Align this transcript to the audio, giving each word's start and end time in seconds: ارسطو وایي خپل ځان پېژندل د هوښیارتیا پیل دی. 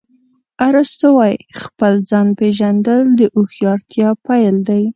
ارسطو 0.67 1.09
وایي 1.17 1.37
خپل 1.61 1.93
ځان 2.09 2.27
پېژندل 2.39 3.01
د 3.19 3.21
هوښیارتیا 3.35 4.09
پیل 4.25 4.55
دی. 4.69 4.83